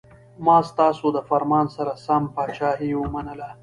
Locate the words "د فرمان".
1.15-1.65